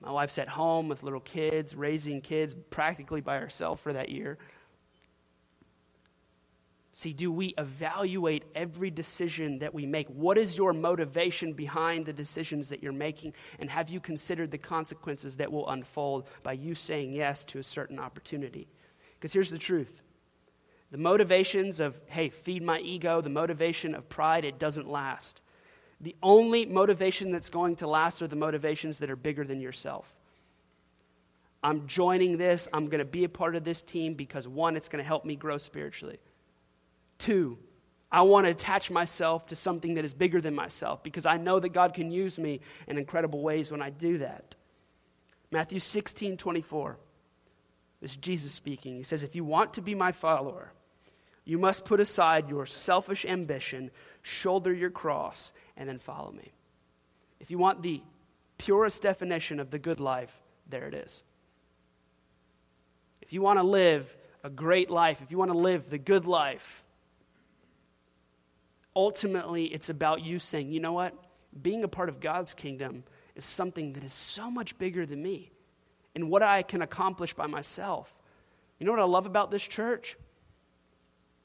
[0.00, 4.38] My wife's at home with little kids, raising kids practically by herself for that year.
[6.92, 10.08] See, do we evaluate every decision that we make?
[10.08, 13.34] What is your motivation behind the decisions that you're making?
[13.58, 17.62] And have you considered the consequences that will unfold by you saying yes to a
[17.62, 18.68] certain opportunity?
[19.12, 20.00] Because here's the truth
[20.90, 25.42] the motivations of, hey, feed my ego, the motivation of pride, it doesn't last.
[26.00, 30.14] The only motivation that's going to last are the motivations that are bigger than yourself.
[31.62, 32.68] I'm joining this.
[32.72, 35.24] I'm going to be a part of this team because one, it's going to help
[35.24, 36.20] me grow spiritually.
[37.18, 37.58] Two,
[38.12, 41.58] I want to attach myself to something that is bigger than myself because I know
[41.58, 44.54] that God can use me in incredible ways when I do that.
[45.50, 46.98] Matthew 16, 24.
[48.00, 48.96] This is Jesus speaking.
[48.96, 50.72] He says, If you want to be my follower,
[51.46, 56.52] you must put aside your selfish ambition, shoulder your cross, and then follow me.
[57.40, 58.02] If you want the
[58.58, 60.36] purest definition of the good life,
[60.68, 61.22] there it is.
[63.22, 66.26] If you want to live a great life, if you want to live the good
[66.26, 66.82] life,
[68.94, 71.14] ultimately it's about you saying, you know what?
[71.60, 73.04] Being a part of God's kingdom
[73.36, 75.52] is something that is so much bigger than me
[76.16, 78.12] and what I can accomplish by myself.
[78.80, 80.16] You know what I love about this church?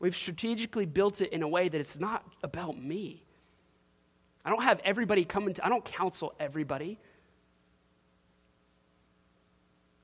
[0.02, 3.24] We've strategically built it in a way that it's not about me.
[4.44, 7.00] I don't have everybody coming to, I don't counsel everybody.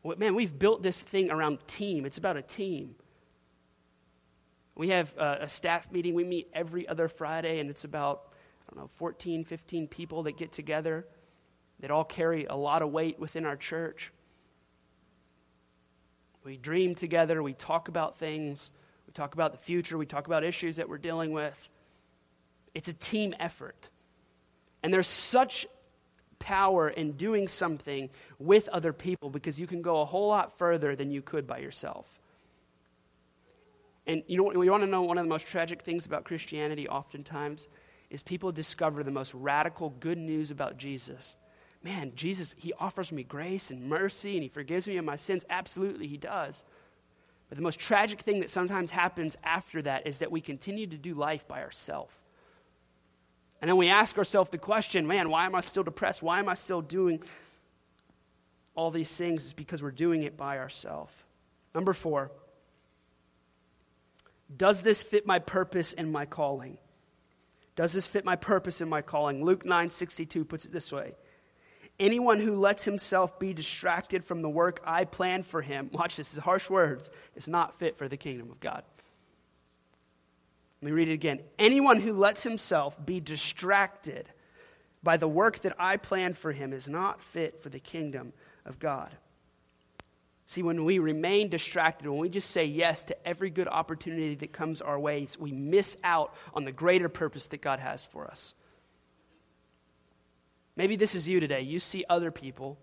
[0.03, 2.05] Man, we've built this thing around team.
[2.05, 2.95] It's about a team.
[4.75, 6.13] We have a, a staff meeting.
[6.13, 8.31] We meet every other Friday, and it's about,
[8.69, 11.07] I don't know, 14, 15 people that get together
[11.79, 14.13] that all carry a lot of weight within our church.
[16.43, 17.41] We dream together.
[17.41, 18.71] We talk about things.
[19.17, 19.97] Talk about the future.
[19.97, 21.57] We talk about issues that we're dealing with.
[22.75, 23.89] It's a team effort.
[24.83, 25.65] And there's such
[26.37, 30.95] power in doing something with other people because you can go a whole lot further
[30.95, 32.05] than you could by yourself.
[34.05, 36.87] And you know, you want to know one of the most tragic things about Christianity
[36.87, 37.67] oftentimes
[38.11, 41.35] is people discover the most radical good news about Jesus.
[41.81, 45.43] Man, Jesus, he offers me grace and mercy and he forgives me of my sins.
[45.49, 46.63] Absolutely, he does.
[47.49, 50.97] But the most tragic thing that sometimes happens after that is that we continue to
[50.97, 52.13] do life by ourselves.
[53.61, 56.21] And then we ask ourselves the question man, why am I still depressed?
[56.21, 57.23] Why am I still doing
[58.75, 59.45] all these things?
[59.45, 61.13] It's because we're doing it by ourselves.
[61.73, 62.31] Number four,
[64.55, 66.77] does this fit my purpose and my calling?
[67.75, 69.43] Does this fit my purpose and my calling?
[69.43, 71.15] Luke 9 62 puts it this way
[71.99, 76.33] Anyone who lets himself be distracted from the work I plan for him, watch this,
[76.33, 78.83] is harsh words, is not fit for the kingdom of God.
[80.81, 81.39] Let me read it again.
[81.57, 84.29] Anyone who lets himself be distracted
[85.01, 88.33] by the work that I plan for him is not fit for the kingdom
[88.63, 89.15] of God.
[90.45, 94.53] See, when we remain distracted, when we just say yes to every good opportunity that
[94.53, 98.53] comes our way, we miss out on the greater purpose that God has for us.
[100.77, 101.61] Maybe this is you today.
[101.61, 102.77] You see other people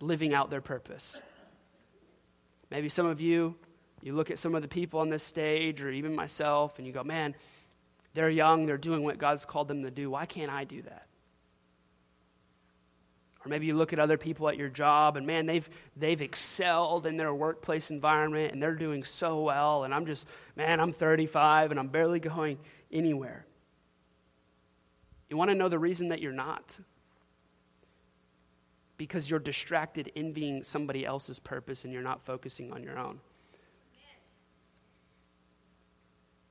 [0.00, 1.20] living out their purpose.
[2.70, 3.56] Maybe some of you,
[4.02, 6.92] you look at some of the people on this stage, or even myself, and you
[6.92, 7.34] go, man,
[8.14, 10.08] they're young, they're doing what God's called them to do.
[10.08, 11.08] Why can't I do that?
[13.44, 17.04] Or maybe you look at other people at your job and man, they've, they've excelled
[17.04, 19.84] in their workplace environment and they're doing so well.
[19.84, 22.58] And I'm just, man, I'm 35 and I'm barely going
[22.90, 23.44] anywhere.
[25.28, 26.78] You want to know the reason that you're not?
[29.04, 33.20] Because you're distracted envying somebody else's purpose and you're not focusing on your own.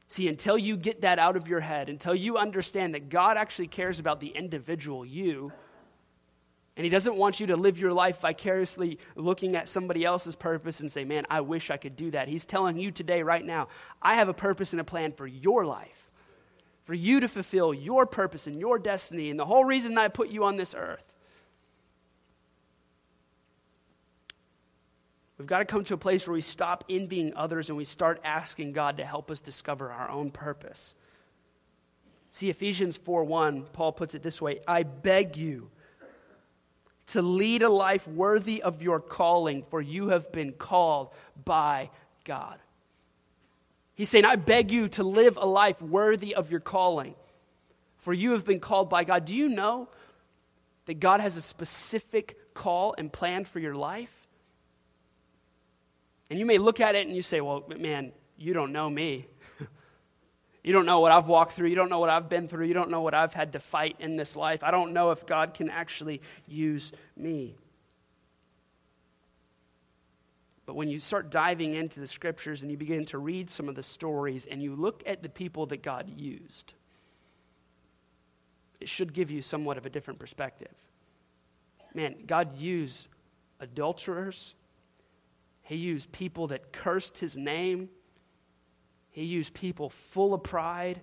[0.08, 3.66] See, until you get that out of your head, until you understand that God actually
[3.66, 5.52] cares about the individual you,
[6.78, 10.80] and He doesn't want you to live your life vicariously looking at somebody else's purpose
[10.82, 12.28] and say, Man, I wish I could do that.
[12.28, 15.66] He's telling you today, right now, I have a purpose and a plan for your
[15.66, 16.12] life,
[16.86, 20.30] for you to fulfill your purpose and your destiny, and the whole reason I put
[20.30, 21.12] you on this earth.
[25.38, 28.22] We've got to come to a place where we stop envying others and we start
[28.24, 30.96] asking God to help us discover our own purpose.
[32.30, 35.69] See, Ephesians 4 1, Paul puts it this way I beg you
[37.08, 41.12] to lead a life worthy of your calling, for you have been called
[41.43, 41.89] by
[42.24, 42.58] God.
[43.96, 47.15] He's saying, I beg you to live a life worthy of your calling,
[48.00, 49.26] for you have been called by God.
[49.26, 49.89] Do you know
[50.86, 54.23] that God has a specific call and plan for your life?
[56.34, 59.28] And you may look at it and you say, well, man, you don't know me.
[60.63, 61.67] you don't know what I've walked through.
[61.67, 62.65] You don't know what I've been through.
[62.65, 64.63] You don't know what I've had to fight in this life.
[64.63, 67.56] I don't know if God can actually use me.
[70.65, 73.76] But when you start diving into the scriptures and you begin to read some of
[73.76, 76.74] the stories and you look at the people that God used,
[78.80, 80.74] it should give you somewhat of a different perspective.
[81.93, 83.08] Man, God used
[83.60, 84.56] adulterers,
[85.63, 87.89] he used people that cursed his name.
[89.10, 91.02] He used people full of pride,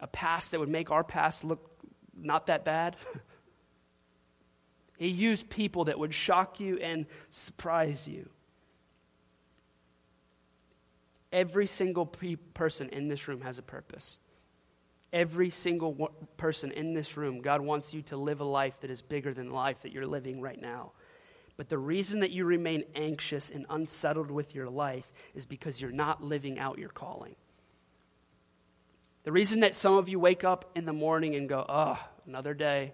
[0.00, 1.70] a past that would make our past look
[2.16, 2.96] not that bad.
[4.96, 8.28] He used people that would shock you and surprise you.
[11.32, 14.18] Every single pe- person in this room has a purpose.
[15.12, 19.02] Every single person in this room, God wants you to live a life that is
[19.02, 20.92] bigger than the life that you're living right now.
[21.56, 25.92] But the reason that you remain anxious and unsettled with your life is because you're
[25.92, 27.36] not living out your calling.
[29.22, 32.54] The reason that some of you wake up in the morning and go, oh, another
[32.54, 32.92] day,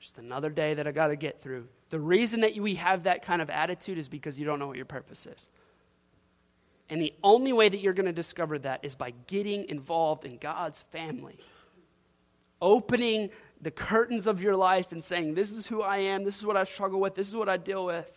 [0.00, 1.68] just another day that I got to get through.
[1.90, 4.76] The reason that we have that kind of attitude is because you don't know what
[4.76, 5.48] your purpose is.
[6.88, 10.38] And the only way that you're going to discover that is by getting involved in
[10.38, 11.38] God's family.
[12.60, 16.46] Opening the curtains of your life and saying, This is who I am, this is
[16.46, 18.10] what I struggle with, this is what I deal with,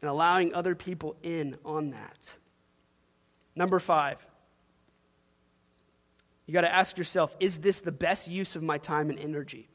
[0.00, 2.36] and allowing other people in on that.
[3.54, 4.24] Number five,
[6.46, 9.68] you got to ask yourself, Is this the best use of my time and energy?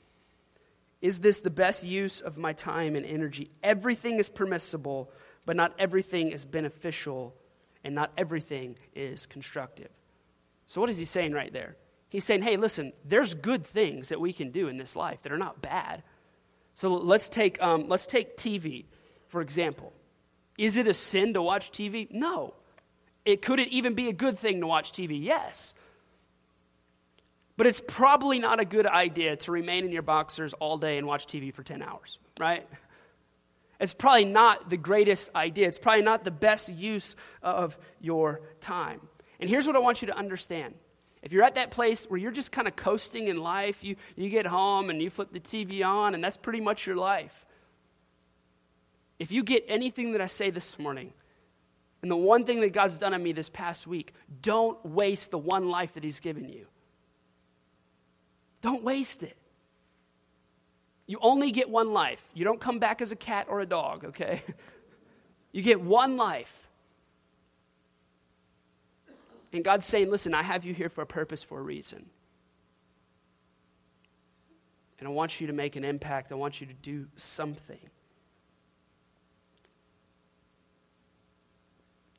[1.01, 3.49] Is this the best use of my time and energy?
[3.61, 5.11] Everything is permissible,
[5.45, 7.35] but not everything is beneficial,
[7.83, 9.89] and not everything is constructive.
[10.65, 11.75] So, what is he saying right there?
[12.15, 15.33] He's saying, hey, listen, there's good things that we can do in this life that
[15.33, 16.01] are not bad.
[16.73, 18.85] So, let's take, um, let's take TV,
[19.27, 19.91] for example.
[20.57, 22.09] Is it a sin to watch TV?
[22.09, 22.53] No.
[23.25, 25.21] It could it even be a good thing to watch TV?
[25.21, 25.73] Yes.
[27.57, 31.05] But it's probably not a good idea to remain in your boxers all day and
[31.05, 32.65] watch TV for 10 hours, right?
[33.77, 35.67] It's probably not the greatest idea.
[35.67, 39.01] It's probably not the best use of your time.
[39.37, 40.75] And here's what I want you to understand.
[41.25, 44.29] If you're at that place where you're just kind of coasting in life, you, you
[44.29, 47.45] get home and you flip the TV on, and that's pretty much your life.
[49.17, 51.11] If you get anything that I say this morning,
[52.03, 55.39] and the one thing that God's done on me this past week, don't waste the
[55.39, 56.67] one life that He's given you.
[58.61, 59.35] Don't waste it.
[61.07, 62.23] You only get one life.
[62.35, 64.41] You don't come back as a cat or a dog, okay?
[65.51, 66.64] You get one life.
[69.55, 72.05] And God's saying, listen, I have you here for a purpose, for a reason.
[74.99, 76.31] And I want you to make an impact.
[76.31, 77.79] I want you to do something.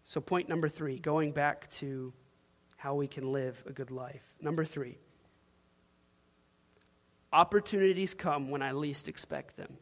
[0.02, 2.12] So, point number three, going back to
[2.76, 4.22] how we can live a good life.
[4.40, 4.98] Number three,
[7.32, 9.76] Opportunities come when I least expect them.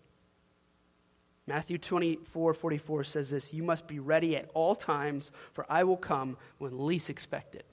[1.47, 5.97] Matthew 24, 44 says this You must be ready at all times, for I will
[5.97, 7.65] come when least expected.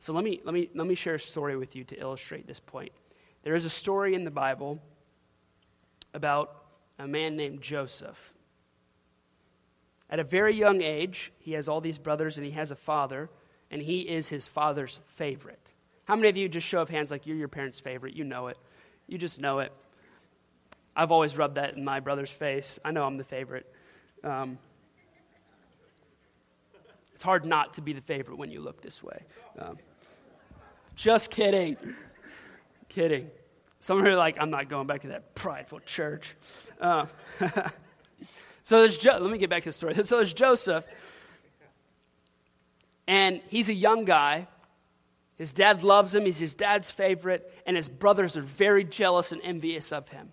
[0.00, 2.60] So let me, let, me, let me share a story with you to illustrate this
[2.60, 2.92] point.
[3.42, 4.80] There is a story in the Bible
[6.14, 6.64] about
[6.98, 8.32] a man named Joseph.
[10.08, 13.28] At a very young age, he has all these brothers and he has a father,
[13.70, 15.72] and he is his father's favorite.
[16.04, 18.14] How many of you just show of hands like you're your parents' favorite?
[18.14, 18.56] You know it.
[19.06, 19.72] You just know it.
[20.98, 22.80] I've always rubbed that in my brother's face.
[22.84, 23.72] I know I'm the favorite.
[24.24, 24.58] Um,
[27.14, 29.22] it's hard not to be the favorite when you look this way.
[29.58, 29.78] Um,
[30.96, 31.76] just kidding.
[32.88, 33.30] kidding.
[33.78, 36.34] Some are like, I'm not going back to that prideful church.
[36.80, 37.06] Uh,
[38.64, 39.94] so there's, jo- let me get back to the story.
[40.04, 40.84] So there's Joseph,
[43.06, 44.48] and he's a young guy
[45.38, 49.40] his dad loves him, he's his dad's favorite, and his brothers are very jealous and
[49.44, 50.32] envious of him.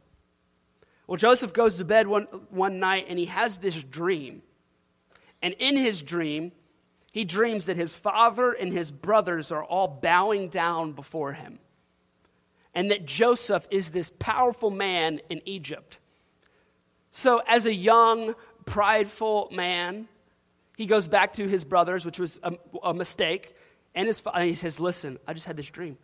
[1.08, 4.41] Well, Joseph goes to bed one, one night and he has this dream.
[5.41, 6.52] And in his dream,
[7.12, 11.60] he dreams that his father and his brothers are all bowing down before him.
[12.74, 15.98] And that Joseph is this powerful man in Egypt.
[17.12, 20.10] So, as a young, prideful man,
[20.76, 23.56] he goes back to his brothers, which was a, a mistake,
[23.94, 25.98] and his father, he says, Listen, I just had this dream.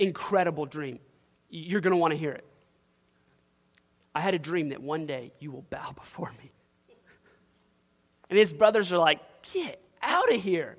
[0.00, 0.98] Incredible dream.
[1.50, 2.44] You're going to want to hear it.
[4.14, 6.50] I had a dream that one day you will bow before me.
[8.30, 9.20] And his brothers are like,
[9.52, 10.76] Get out of here.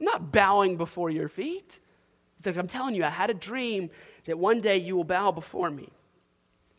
[0.00, 1.80] I'm not bowing before your feet.
[2.38, 3.90] It's like, I'm telling you, I had a dream
[4.26, 5.88] that one day you will bow before me.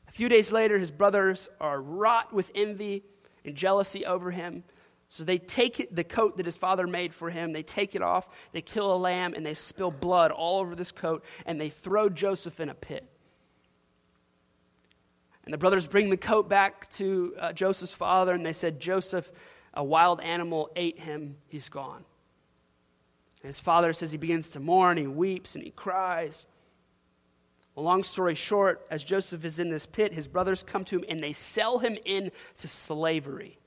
[0.07, 3.03] A few days later, his brothers are wrought with envy
[3.43, 4.63] and jealousy over him.
[5.09, 8.27] So they take the coat that his father made for him, they take it off,
[8.51, 12.09] they kill a lamb, and they spill blood all over this coat, and they throw
[12.09, 13.07] Joseph in a pit.
[15.45, 19.31] And the brothers bring the coat back to uh, Joseph's father, and they said, Joseph,
[19.73, 22.03] a wild animal ate him, he's gone.
[23.41, 26.47] And his father says he begins to mourn, he weeps, and he cries.
[27.75, 31.05] Well, long story short, as Joseph is in this pit, his brothers come to him
[31.09, 32.31] and they sell him into
[32.67, 33.59] slavery.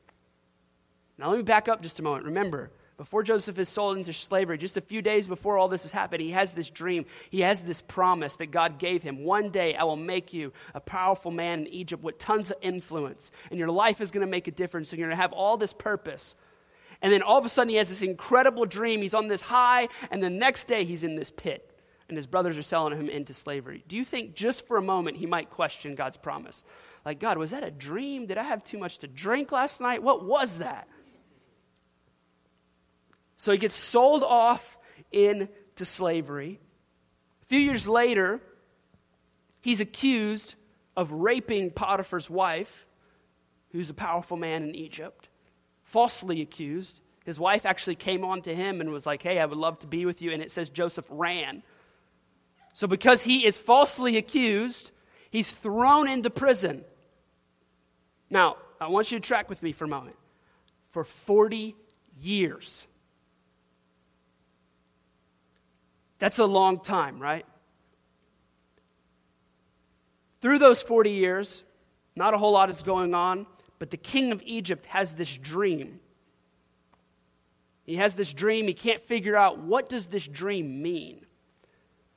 [1.19, 2.25] Now, let me back up just a moment.
[2.25, 5.93] Remember, before Joseph is sold into slavery, just a few days before all this has
[5.93, 7.07] happened, he has this dream.
[7.31, 9.23] He has this promise that God gave him.
[9.23, 13.31] One day I will make you a powerful man in Egypt with tons of influence,
[13.51, 15.57] and your life is going to make a difference, and you're going to have all
[15.57, 16.35] this purpose.
[17.01, 19.01] And then all of a sudden, he has this incredible dream.
[19.01, 21.71] He's on this high, and the next day, he's in this pit,
[22.09, 23.85] and his brothers are selling him into slavery.
[23.87, 26.65] Do you think just for a moment he might question God's promise?
[27.05, 28.27] Like, God, was that a dream?
[28.27, 30.03] Did I have too much to drink last night?
[30.03, 30.89] What was that?
[33.39, 34.77] So he gets sold off
[35.13, 36.61] into slavery.
[37.43, 38.41] A few years later,
[39.61, 40.57] he's accused
[40.97, 42.87] of raping Potiphar's wife,
[43.71, 45.29] who's a powerful man in Egypt,
[45.85, 47.01] falsely accused.
[47.25, 49.87] His wife actually came on to him and was like, Hey, I would love to
[49.87, 50.33] be with you.
[50.33, 51.63] And it says Joseph ran.
[52.75, 54.91] So, because he is falsely accused,
[55.31, 56.85] he's thrown into prison.
[58.31, 60.17] Now, I want you to track with me for a moment.
[60.91, 61.75] For 40
[62.21, 62.87] years.
[66.19, 67.47] That's a long time, right?
[70.41, 71.63] Through those 40 years,
[72.17, 73.47] not a whole lot is going on,
[73.79, 76.01] but the king of Egypt has this dream.
[77.85, 81.25] He has this dream, he can't figure out what does this dream mean?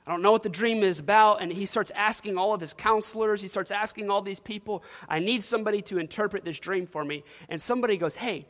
[0.06, 1.42] I don't know what the dream is about.
[1.42, 5.20] And he starts asking all of his counselors, he starts asking all these people, I
[5.20, 7.24] need somebody to interpret this dream for me.
[7.48, 8.46] And somebody goes, Hey,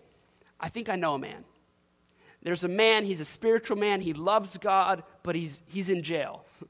[0.58, 1.44] I think I know a man.
[2.42, 6.44] There's a man, he's a spiritual man, he loves God, but he's, he's in jail.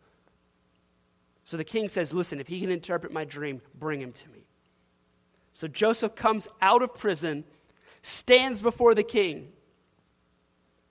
[1.44, 4.46] So the king says, Listen, if he can interpret my dream, bring him to me.
[5.52, 7.44] So Joseph comes out of prison,
[8.00, 9.48] stands before the king.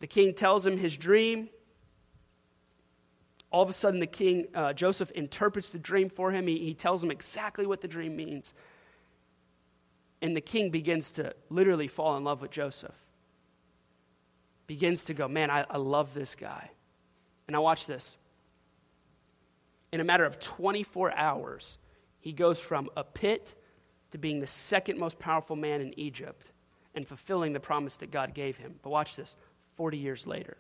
[0.02, 1.50] The king tells him his dream.
[3.50, 6.48] All of a sudden, the king, uh, Joseph, interprets the dream for him.
[6.48, 8.54] He, he tells him exactly what the dream means.
[10.22, 12.94] And the king begins to literally fall in love with Joseph
[14.72, 16.72] begins to go, Man, I, I love this guy.
[17.46, 18.16] And I watch this.
[19.92, 21.78] In a matter of 24 hours,
[22.22, 23.54] he goes from a pit
[24.12, 26.52] to being the second most powerful man in Egypt
[26.96, 28.76] and fulfilling the promise that God gave him.
[28.82, 29.36] But watch this
[29.76, 30.56] 40 years later.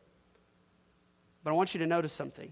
[1.46, 2.52] But I want you to notice something.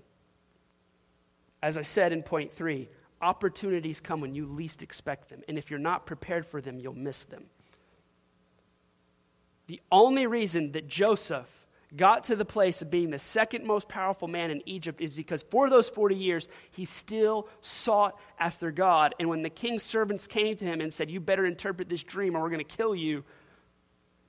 [1.62, 2.88] As I said in point three,
[3.22, 5.42] opportunities come when you least expect them.
[5.50, 7.48] And if you're not prepared for them, you'll miss them.
[9.70, 11.46] The only reason that Joseph
[11.96, 15.44] got to the place of being the second most powerful man in Egypt is because
[15.44, 19.14] for those 40 years, he still sought after God.
[19.20, 22.36] And when the king's servants came to him and said, You better interpret this dream
[22.36, 23.24] or we're going to kill you,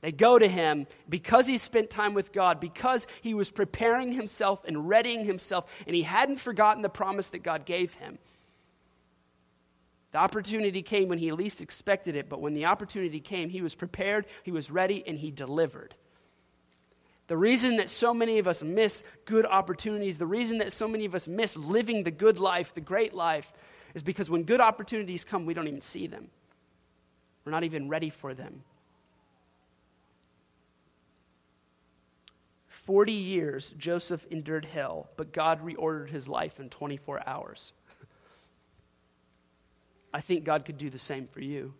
[0.03, 4.63] they go to him because he spent time with God, because he was preparing himself
[4.67, 8.19] and readying himself, and he hadn't forgotten the promise that God gave him.
[10.13, 13.75] The opportunity came when he least expected it, but when the opportunity came, he was
[13.75, 15.95] prepared, he was ready, and he delivered.
[17.29, 21.05] The reason that so many of us miss good opportunities, the reason that so many
[21.05, 23.53] of us miss living the good life, the great life,
[23.95, 26.29] is because when good opportunities come, we don't even see them.
[27.45, 28.65] We're not even ready for them.
[32.67, 37.73] 40 years, Joseph endured hell, but God reordered his life in 24 hours.
[40.13, 41.75] I think God could do the same for you.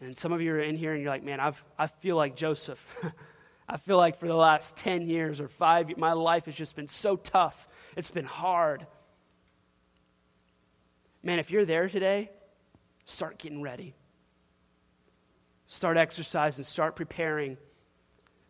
[0.00, 2.36] And some of you are in here and you're like, man, I've, I feel like
[2.36, 2.84] Joseph.
[3.68, 6.88] I feel like for the last 10 years or five, my life has just been
[6.88, 7.66] so tough.
[7.96, 8.86] It's been hard.
[11.22, 12.30] Man, if you're there today,
[13.06, 13.94] start getting ready.
[15.66, 17.56] Start exercising, start preparing,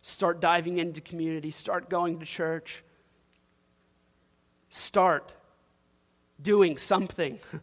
[0.01, 2.83] start diving into community, start going to church.
[4.69, 5.31] Start
[6.41, 7.39] doing something.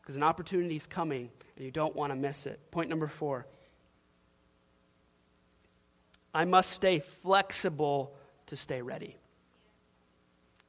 [0.00, 2.58] Because an opportunity is coming and you don't want to miss it.
[2.70, 3.46] Point number four
[6.32, 8.14] I must stay flexible
[8.46, 9.16] to stay ready.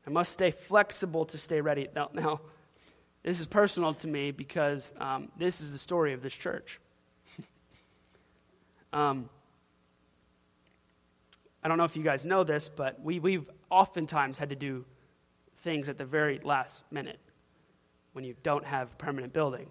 [0.05, 1.87] I must stay flexible to stay ready.
[1.95, 2.41] Now, now
[3.23, 6.81] this is personal to me because um, this is the story of this church.
[8.93, 9.29] um,
[11.63, 14.83] I don't know if you guys know this, but we, we've oftentimes had to do
[15.61, 17.19] things at the very last minute
[18.13, 19.67] when you don't have permanent building.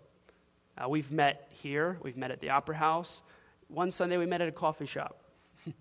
[0.77, 3.23] Uh, we've met here, we've met at the Opera House.
[3.69, 5.23] One Sunday we met at a coffee shop.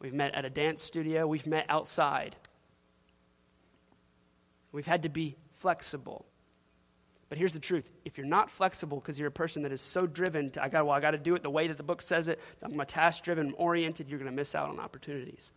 [0.00, 2.36] we've met at a dance studio, we've met outside.
[4.72, 6.26] We've had to be flexible.
[7.28, 10.06] But here's the truth if you're not flexible because you're a person that is so
[10.06, 12.02] driven to, I got, well, I got to do it the way that the book
[12.02, 15.50] says it, I'm a task driven, oriented, you're going to miss out on opportunities.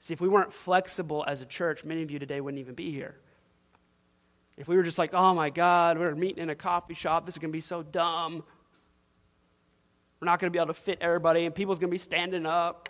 [0.00, 2.90] See, if we weren't flexible as a church, many of you today wouldn't even be
[2.90, 3.16] here.
[4.56, 7.34] If we were just like, oh my God, we're meeting in a coffee shop, this
[7.34, 8.42] is going to be so dumb.
[10.20, 12.44] We're not going to be able to fit everybody, and people's going to be standing
[12.46, 12.88] up.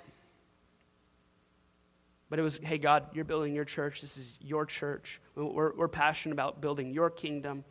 [2.30, 4.00] But it was, hey, God, you're building your church.
[4.00, 5.20] This is your church.
[5.34, 7.64] We're, we're passionate about building your kingdom.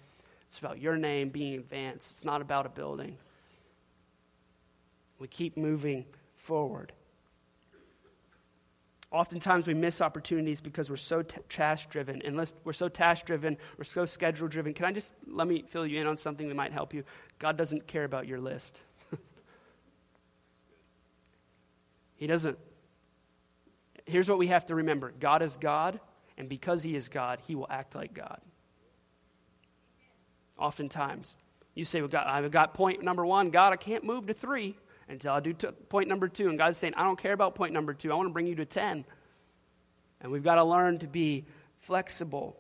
[0.47, 2.11] It's about your name being advanced.
[2.11, 3.17] It's not about a building.
[5.19, 6.93] We keep moving forward.
[9.10, 12.22] Oftentimes we miss opportunities because we're so t- task driven.
[12.26, 14.74] Unless we're so task driven, we're so schedule driven.
[14.74, 17.03] Can I just let me fill you in on something that might help you?
[17.39, 18.82] God doesn't care about your list.
[22.18, 22.58] he doesn't.
[24.05, 26.01] Here's what we have to remember God is God,
[26.38, 28.41] and because He is God, He will act like God.
[30.58, 31.36] Oftentimes.
[31.76, 33.51] You say, well, God, I've got point number one.
[33.51, 34.76] God, I can't move to three
[35.10, 36.49] until I do t- point number two.
[36.49, 38.12] And God's saying, I don't care about point number two.
[38.12, 39.05] I want to bring you to 10.
[40.22, 41.45] And we've got to learn to be
[41.80, 42.58] flexible.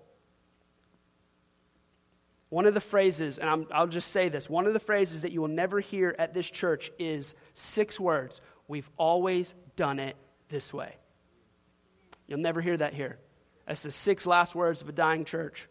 [2.49, 5.33] One of the phrases, and i will just say this one of the phrases that
[5.33, 10.17] you will never hear at this church is six words We've always done it
[10.49, 10.95] this way.
[12.27, 13.17] You'll never hear that here.
[13.65, 15.67] That's the six last words of a dying church.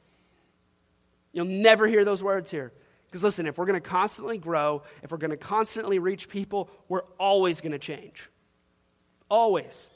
[1.33, 2.73] You'll never hear those words here.
[3.07, 6.71] Because listen, if we're going to constantly grow, if we're going to constantly reach people,
[6.89, 8.29] we're always going to change.
[9.29, 9.89] Always.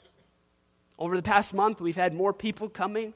[0.97, 3.13] Over the past month, we've had more people coming.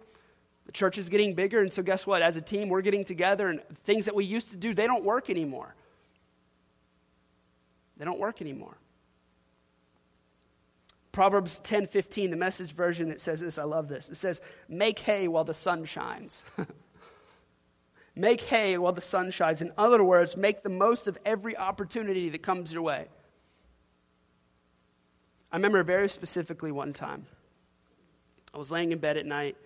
[0.66, 2.22] The church is getting bigger, and so guess what?
[2.22, 5.04] As a team, we're getting together, and things that we used to do, they don't
[5.04, 5.76] work anymore.
[7.98, 8.78] They don't work anymore.
[11.12, 13.58] Proverbs 10 15, the message version, it says this.
[13.58, 14.10] I love this.
[14.10, 16.44] It says, Make hay while the sun shines.
[18.16, 19.62] Make hay while the sun shines.
[19.62, 23.08] In other words, make the most of every opportunity that comes your way.
[25.52, 27.26] I remember very specifically one time.
[28.54, 29.58] I was laying in bed at night.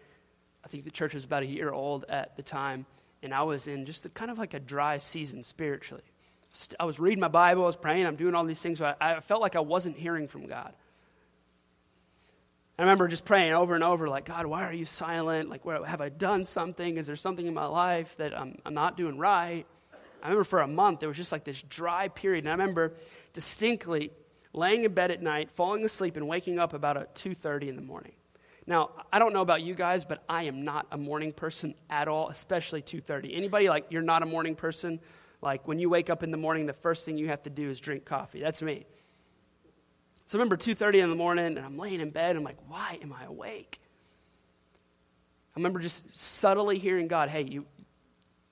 [0.63, 2.85] I think the church was about a year old at the time,
[3.21, 6.03] and I was in just a, kind of like a dry season spiritually.
[6.79, 9.19] I was reading my Bible, I was praying, I'm doing all these things, but I
[9.19, 10.73] felt like I wasn't hearing from God.
[12.79, 15.49] I remember just praying over and over, like, God, why are you silent?
[15.49, 16.95] Like, have I done something?
[16.95, 19.65] Is there something in my life that I'm, I'm not doing right?
[20.23, 22.45] I remember for a month, there was just like this dry period.
[22.45, 22.93] And I remember
[23.33, 24.11] distinctly
[24.53, 27.81] laying in bed at night, falling asleep, and waking up about at 2.30 in the
[27.81, 28.13] morning.
[28.65, 32.07] Now, I don't know about you guys, but I am not a morning person at
[32.07, 33.35] all, especially 2.30.
[33.35, 35.01] Anybody like, you're not a morning person?
[35.41, 37.69] Like, when you wake up in the morning, the first thing you have to do
[37.69, 38.39] is drink coffee.
[38.39, 38.85] That's me.
[40.29, 42.59] So I remember 2.30 in the morning, and I'm laying in bed, and I'm like,
[42.67, 43.79] why am I awake?
[45.55, 47.65] I remember just subtly hearing God, hey, you,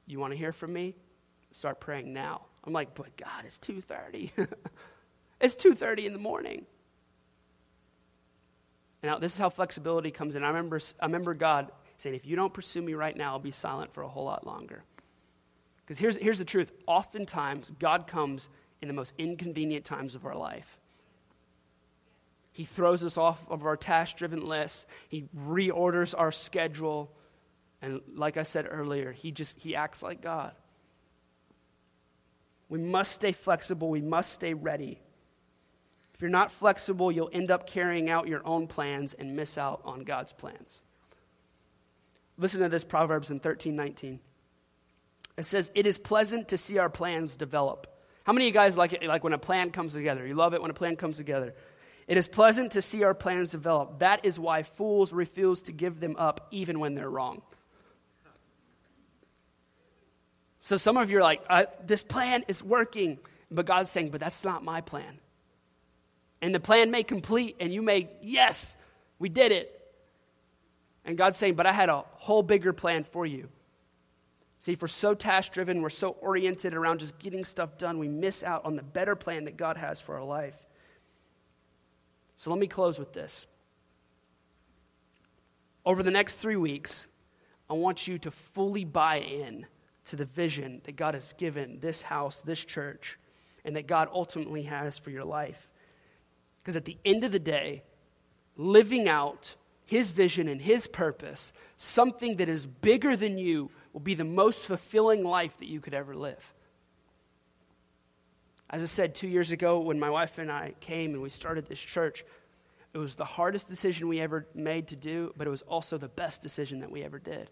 [0.07, 0.95] you want to hear from me?
[1.51, 2.47] Start praying now.
[2.63, 4.31] I'm like, but God, it's 2.30.
[5.39, 6.65] it's 2.30 in the morning.
[9.03, 10.43] Now, this is how flexibility comes in.
[10.43, 13.51] I remember, I remember God saying, if you don't pursue me right now, I'll be
[13.51, 14.81] silent for a whole lot longer.
[15.85, 16.71] Because here's, here's the truth.
[16.87, 18.49] Oftentimes, God comes
[18.81, 20.79] in the most inconvenient times of our life.
[22.57, 24.87] He throws us off of our task driven list.
[25.09, 27.11] He reorders our schedule.
[27.83, 30.53] And like I said earlier, he just he acts like God.
[32.67, 33.91] We must stay flexible.
[33.91, 34.99] We must stay ready.
[36.15, 39.81] If you're not flexible, you'll end up carrying out your own plans and miss out
[39.85, 40.81] on God's plans.
[42.39, 44.19] Listen to this Proverbs in 13 19.
[45.37, 47.85] It says, It is pleasant to see our plans develop.
[48.23, 50.25] How many of you guys like it like when a plan comes together?
[50.25, 51.53] You love it when a plan comes together.
[52.07, 53.99] It is pleasant to see our plans develop.
[53.99, 57.41] That is why fools refuse to give them up even when they're wrong.
[60.59, 63.19] So some of you are like, uh, this plan is working.
[63.51, 65.19] But God's saying, but that's not my plan.
[66.41, 68.75] And the plan may complete, and you may, yes,
[69.19, 69.73] we did it.
[71.05, 73.47] And God's saying, but I had a whole bigger plan for you.
[74.59, 78.07] See, if we're so task driven, we're so oriented around just getting stuff done, we
[78.07, 80.55] miss out on the better plan that God has for our life.
[82.37, 83.47] So let me close with this.
[85.85, 87.07] Over the next three weeks,
[87.69, 89.65] I want you to fully buy in
[90.05, 93.17] to the vision that God has given this house, this church,
[93.65, 95.67] and that God ultimately has for your life.
[96.59, 97.83] Because at the end of the day,
[98.55, 104.13] living out His vision and His purpose, something that is bigger than you, will be
[104.13, 106.53] the most fulfilling life that you could ever live.
[108.69, 111.67] As I said two years ago, when my wife and I came and we started
[111.67, 112.25] this church,
[112.93, 116.07] it was the hardest decision we ever made to do, but it was also the
[116.07, 117.49] best decision that we ever did.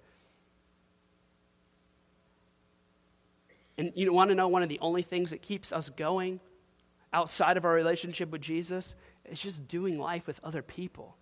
[3.78, 6.40] And you want to know one of the only things that keeps us going
[7.14, 8.96] outside of our relationship with Jesus?
[9.26, 11.16] It's just doing life with other people.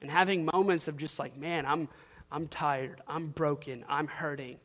[0.00, 1.88] And having moments of just like, man, I'm,
[2.30, 4.58] I'm tired, I'm broken, I'm hurting,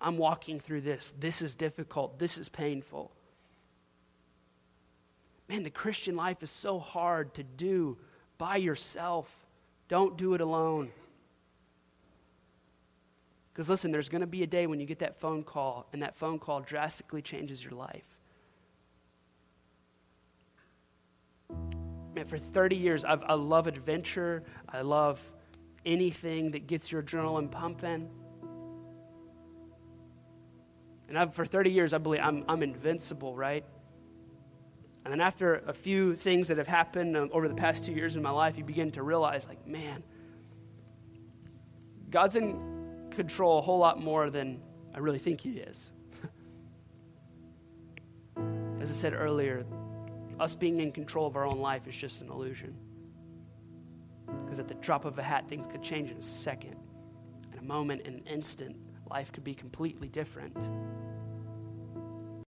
[0.00, 1.14] I'm walking through this.
[1.18, 3.10] This is difficult, this is painful.
[5.48, 7.98] Man, the Christian life is so hard to do
[8.38, 9.30] by yourself.
[9.88, 10.90] Don't do it alone.
[13.52, 16.02] Because listen, there's going to be a day when you get that phone call, and
[16.02, 18.04] that phone call drastically changes your life.
[22.14, 24.42] Man, for 30 years, I've, I love adventure.
[24.68, 25.20] I love
[25.84, 28.10] anything that gets your adrenaline pumping.
[31.08, 33.64] And I've, for 30 years, I believe I'm, I'm invincible, right?
[35.06, 38.16] And then after a few things that have happened um, over the past two years
[38.16, 40.02] in my life, you begin to realize, like, man,
[42.10, 44.60] God's in control a whole lot more than
[44.92, 45.92] I really think He is.
[48.80, 49.64] As I said earlier,
[50.40, 52.74] us being in control of our own life is just an illusion.
[54.44, 56.74] Because at the drop of a hat, things could change in a second.
[57.52, 58.74] In a moment, in an instant,
[59.08, 60.56] life could be completely different.